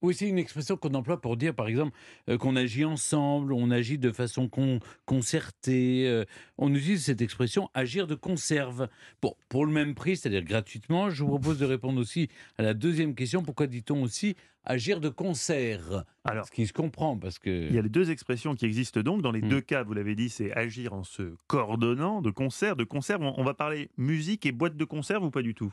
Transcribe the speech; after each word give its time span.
Oui, 0.00 0.14
c'est 0.14 0.28
une 0.28 0.38
expression 0.38 0.76
qu'on 0.76 0.94
emploie 0.94 1.20
pour 1.20 1.36
dire, 1.36 1.54
par 1.54 1.66
exemple, 1.66 1.96
euh, 2.28 2.38
qu'on 2.38 2.54
agit 2.54 2.84
ensemble, 2.84 3.52
on 3.52 3.70
agit 3.70 3.98
de 3.98 4.12
façon 4.12 4.48
con- 4.48 4.78
concertée. 5.06 6.06
euh, 6.06 6.24
on 6.56 6.72
utilise 6.74 7.04
cette 7.04 7.20
expression 7.20 7.68
agir 7.74 8.06
de 8.06 8.14
conserve. 8.14 8.88
Bon, 9.22 9.34
pour 9.48 9.66
le 9.66 9.72
même 9.72 9.94
prix, 9.94 10.16
c'est-à-dire 10.16 10.44
gratuitement, 10.44 11.10
je 11.10 11.22
vous 11.24 11.30
propose 11.30 11.58
de 11.58 11.66
répondre 11.66 12.00
aussi 12.00 12.28
à 12.58 12.62
la 12.62 12.74
deuxième 12.74 13.14
question. 13.14 13.42
Pourquoi 13.42 13.66
dit-on 13.66 14.02
aussi 14.02 14.36
agir 14.64 15.00
de 15.00 15.08
concert? 15.08 16.04
Alors, 16.24 16.46
Ce 16.46 16.52
qui 16.52 16.66
se 16.66 16.72
comprend, 16.72 17.16
parce 17.16 17.38
que... 17.38 17.68
il 17.68 17.74
y 17.74 17.78
a 17.78 17.82
les 17.82 17.88
deux 17.88 18.10
expressions 18.10 18.54
qui 18.54 18.66
existent 18.66 19.00
donc. 19.00 19.22
Dans 19.22 19.32
les 19.32 19.42
Mm. 19.42 19.48
deux 19.48 19.60
cas, 19.60 19.82
vous 19.82 19.94
l'avez 19.94 20.14
dit, 20.14 20.28
c'est 20.28 20.52
agir 20.52 20.92
en 20.92 21.02
se 21.04 21.34
coordonnant, 21.46 22.22
de 22.22 22.30
concert, 22.30 22.76
de 22.76 22.84
conserve. 22.84 23.22
On, 23.22 23.34
on 23.38 23.44
va 23.44 23.54
parler 23.54 23.88
musique 23.96 24.46
et 24.46 24.52
boîte 24.52 24.76
de 24.76 24.84
conserve 24.84 25.24
ou 25.24 25.30
pas 25.30 25.42
du 25.42 25.54
tout? 25.54 25.72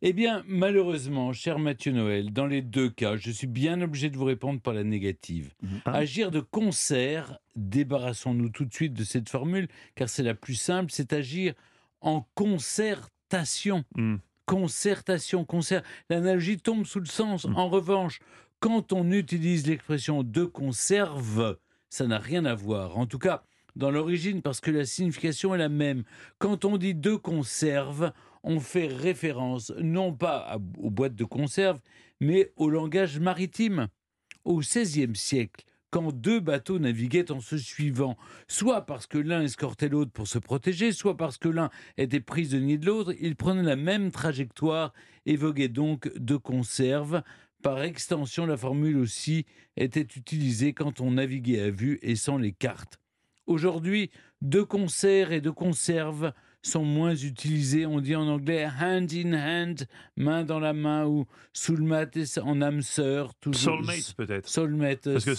Eh 0.00 0.12
bien, 0.12 0.44
malheureusement, 0.46 1.32
cher 1.32 1.58
Mathieu 1.58 1.90
Noël, 1.90 2.32
dans 2.32 2.46
les 2.46 2.62
deux 2.62 2.88
cas, 2.88 3.16
je 3.16 3.32
suis 3.32 3.48
bien 3.48 3.80
obligé 3.82 4.10
de 4.10 4.16
vous 4.16 4.24
répondre 4.24 4.60
par 4.60 4.72
la 4.72 4.84
négative. 4.84 5.54
Ah. 5.84 5.92
Agir 5.92 6.30
de 6.30 6.38
concert, 6.38 7.38
débarrassons-nous 7.56 8.50
tout 8.50 8.64
de 8.64 8.72
suite 8.72 8.94
de 8.94 9.02
cette 9.02 9.28
formule, 9.28 9.66
car 9.96 10.08
c'est 10.08 10.22
la 10.22 10.34
plus 10.34 10.54
simple, 10.54 10.92
c'est 10.92 11.12
agir 11.12 11.54
en 12.00 12.26
concertation. 12.34 13.84
Mm. 13.96 14.16
Concertation, 14.46 15.44
concert. 15.44 15.82
L'analogie 16.08 16.58
tombe 16.58 16.86
sous 16.86 17.00
le 17.00 17.06
sens. 17.06 17.44
Mm. 17.46 17.56
En 17.56 17.68
revanche, 17.68 18.20
quand 18.60 18.92
on 18.92 19.10
utilise 19.10 19.66
l'expression 19.66 20.22
de 20.22 20.44
conserve, 20.44 21.58
ça 21.90 22.06
n'a 22.06 22.18
rien 22.18 22.44
à 22.44 22.54
voir. 22.54 22.98
En 22.98 23.06
tout 23.06 23.18
cas, 23.18 23.42
dans 23.76 23.90
l'origine, 23.90 24.42
parce 24.42 24.60
que 24.60 24.70
la 24.70 24.84
signification 24.84 25.54
est 25.54 25.58
la 25.58 25.68
même. 25.68 26.04
Quand 26.38 26.64
on 26.64 26.76
dit 26.76 26.94
de 26.94 27.14
conserve, 27.14 28.12
on 28.48 28.60
fait 28.60 28.86
référence 28.86 29.72
non 29.78 30.14
pas 30.14 30.58
aux 30.78 30.90
boîtes 30.90 31.14
de 31.14 31.24
conserve, 31.24 31.78
mais 32.18 32.50
au 32.56 32.70
langage 32.70 33.20
maritime. 33.20 33.88
Au 34.44 34.60
XVIe 34.60 35.14
siècle, 35.14 35.66
quand 35.90 36.12
deux 36.12 36.40
bateaux 36.40 36.78
naviguaient 36.78 37.30
en 37.30 37.40
se 37.40 37.58
suivant, 37.58 38.16
soit 38.46 38.86
parce 38.86 39.06
que 39.06 39.18
l'un 39.18 39.42
escortait 39.42 39.90
l'autre 39.90 40.12
pour 40.12 40.26
se 40.26 40.38
protéger, 40.38 40.92
soit 40.92 41.18
parce 41.18 41.36
que 41.36 41.50
l'un 41.50 41.68
était 41.98 42.20
prisonnier 42.20 42.78
de 42.78 42.86
l'autre, 42.86 43.12
ils 43.20 43.36
prenaient 43.36 43.62
la 43.62 43.76
même 43.76 44.10
trajectoire 44.10 44.94
et 45.26 45.36
voguaient 45.36 45.68
donc 45.68 46.10
de 46.16 46.36
conserve. 46.36 47.22
Par 47.62 47.82
extension, 47.82 48.46
la 48.46 48.56
formule 48.56 48.96
aussi 48.96 49.44
était 49.76 50.00
utilisée 50.00 50.72
quand 50.72 51.02
on 51.02 51.10
naviguait 51.10 51.60
à 51.60 51.70
vue 51.70 51.98
et 52.00 52.16
sans 52.16 52.38
les 52.38 52.52
cartes. 52.52 52.98
Aujourd'hui, 53.46 54.10
de 54.40 54.62
concert 54.62 55.32
et 55.32 55.42
de 55.42 55.50
conserve 55.50 56.32
sont 56.62 56.84
moins 56.84 57.14
utilisés. 57.14 57.86
On 57.86 58.00
dit 58.00 58.14
en 58.16 58.26
anglais 58.28 58.66
hand 58.66 59.08
in 59.14 59.32
hand, 59.32 59.86
main 60.16 60.44
dans 60.44 60.58
la 60.58 60.72
main, 60.72 61.06
ou 61.06 61.24
soulmate 61.52 62.18
en 62.42 62.60
âme 62.60 62.82
sœur. 62.82 63.34
toujours- 63.40 63.76
Soulmate 63.76 64.14
peut-être. 64.16 64.48
Soulmate. 64.48 65.04
Parce 65.12 65.24
que 65.24 65.34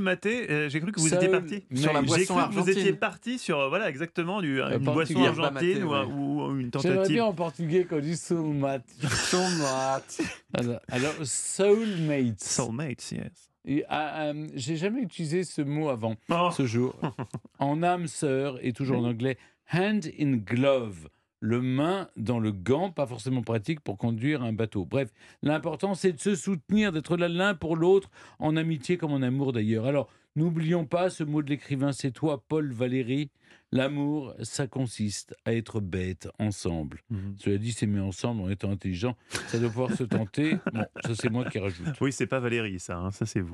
maté, 0.00 0.50
euh, 0.50 0.68
j'ai 0.68 0.80
cru 0.80 0.92
que 0.92 1.00
vous 1.00 1.08
Soul- 1.08 1.16
étiez 1.16 1.28
parti. 1.28 1.64
Sur 1.74 1.92
la 1.92 2.02
boisson 2.02 2.34
cru 2.34 2.48
que 2.48 2.52
vous 2.52 2.58
argentine. 2.60 2.78
étiez 2.78 2.92
parti 2.92 3.38
sur 3.38 3.60
euh, 3.60 3.68
voilà 3.68 3.88
exactement 3.88 4.40
du, 4.42 4.60
une 4.60 4.84
portugais. 4.84 5.14
boisson 5.14 5.42
argentine 5.42 5.52
maté, 5.52 5.82
ou, 5.84 5.92
un- 5.94 6.06
ouais. 6.06 6.12
ou 6.12 6.50
une 6.60 6.70
J'aimerais 6.72 6.94
tentative. 6.96 7.14
bien 7.14 7.24
en 7.24 7.32
portugais 7.32 7.84
qu'on 7.84 8.00
dit 8.00 8.16
soulmate. 8.16 8.86
Tomate. 9.30 10.20
Alors, 10.54 10.80
alors, 10.88 11.14
soulmate. 11.24 12.42
Soulmates, 12.42 13.12
yes. 13.12 13.51
Et, 13.64 13.84
ah, 13.88 14.24
euh, 14.26 14.48
J'ai 14.54 14.76
jamais 14.76 15.02
utilisé 15.02 15.44
ce 15.44 15.62
mot 15.62 15.88
avant 15.88 16.16
Oh, 16.30 16.50
ce 16.52 16.66
jour. 16.66 16.98
en 17.58 17.82
âme 17.82 18.06
sœur 18.06 18.58
et 18.64 18.72
toujours 18.72 18.98
en 18.98 19.04
anglais, 19.04 19.38
hand 19.72 20.06
in 20.18 20.36
glove. 20.36 21.08
Le 21.44 21.60
main 21.60 22.08
dans 22.16 22.38
le 22.38 22.52
gant, 22.52 22.90
pas 22.92 23.04
forcément 23.06 23.42
pratique 23.42 23.80
pour 23.80 23.98
conduire 23.98 24.42
un 24.44 24.52
bateau. 24.52 24.84
Bref, 24.86 25.10
l'important 25.42 25.94
c'est 25.94 26.12
de 26.12 26.20
se 26.20 26.36
soutenir, 26.36 26.92
d'être 26.92 27.16
là 27.16 27.26
l'un 27.28 27.54
pour 27.56 27.74
l'autre, 27.74 28.10
en 28.38 28.56
amitié 28.56 28.96
comme 28.96 29.12
en 29.12 29.22
amour 29.22 29.52
d'ailleurs. 29.52 29.86
Alors, 29.86 30.08
n'oublions 30.36 30.84
pas 30.86 31.10
ce 31.10 31.24
mot 31.24 31.42
de 31.42 31.50
l'écrivain, 31.50 31.90
c'est 31.90 32.12
toi, 32.12 32.44
Paul 32.46 32.72
Valéry. 32.72 33.30
L'amour, 33.72 34.34
ça 34.42 34.68
consiste 34.68 35.34
à 35.44 35.52
être 35.54 35.80
bête 35.80 36.28
ensemble. 36.38 37.00
Mhm. 37.10 37.36
Cela 37.38 37.58
dit, 37.58 37.72
s'aimer 37.72 38.00
ensemble 38.00 38.42
en 38.42 38.50
étant 38.50 38.70
intelligent, 38.70 39.16
ça 39.48 39.58
doit 39.58 39.70
pouvoir 39.70 39.92
se 39.94 40.04
tenter. 40.04 40.58
Bon, 40.72 40.84
ça 41.04 41.14
c'est 41.14 41.30
moi 41.30 41.44
qui 41.46 41.58
rajoute. 41.58 42.00
Oui, 42.00 42.12
c'est 42.12 42.26
pas 42.28 42.38
Valérie, 42.38 42.78
ça, 42.78 42.98
hein, 42.98 43.10
ça 43.10 43.26
c'est 43.26 43.40
vous. 43.40 43.50